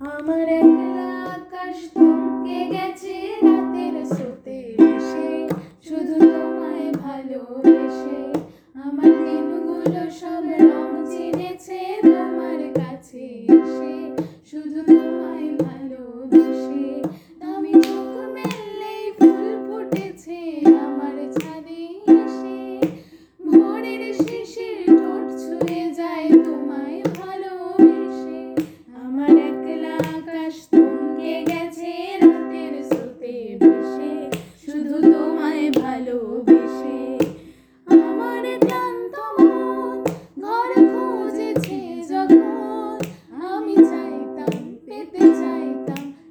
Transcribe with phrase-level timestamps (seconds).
[0.00, 3.43] আমার একলা আকাশ থমকে গেছে।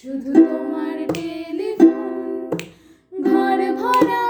[0.00, 2.50] শুধু তোমার টেলিফোন,
[3.12, 4.26] ঘর ভরা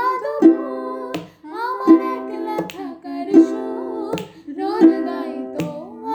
[1.64, 4.16] আমার একলা থাকার সুর।
[4.58, 5.66] রোদ গাইতো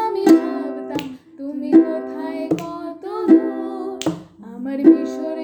[0.04, 1.06] আমি ভাবতাম,
[1.38, 4.00] তুমি কোথায় কত দূর?
[4.54, 5.41] আমার মিশরে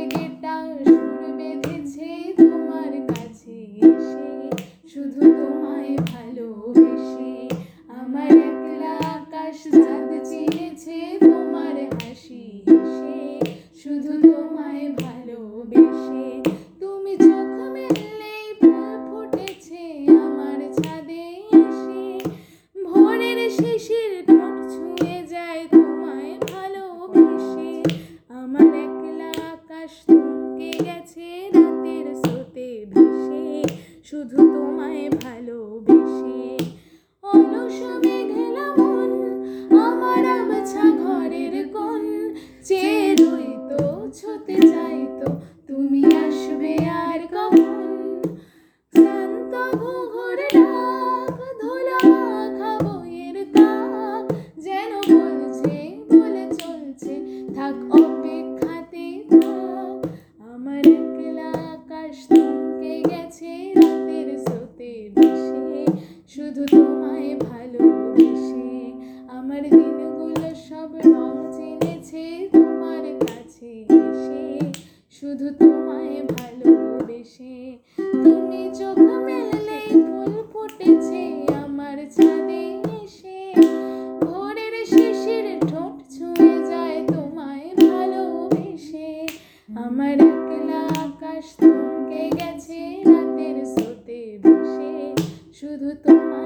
[57.58, 59.98] থাক, অপেক্ষাতে থাক।
[60.54, 62.18] আমার একলা আকাশ
[63.10, 64.94] গেছে রাতের স্রোতে
[66.34, 68.72] শুধু তোমায় ভালোবেসে।
[69.38, 74.46] আমার দিনগুলো সব রং চিনেছে তোমার কাছে এসে।
[75.18, 77.58] শুধু তোমায় ভালোবেসে।
[78.24, 79.07] তুমি চোখ
[89.86, 94.94] আমার একলা আকাশ থমকে গেছে রাতের স্রোতে ভেসে।
[95.60, 96.37] শুধু তোমার